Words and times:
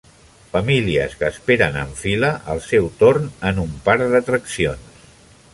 Famílies 0.53 1.13
que 1.19 1.29
esperen 1.33 1.77
en 1.83 1.93
fila 2.01 2.33
el 2.55 2.63
seu 2.71 2.91
torn 3.05 3.31
en 3.53 3.63
un 3.69 3.79
parc 3.89 4.09
d'atraccions. 4.15 5.01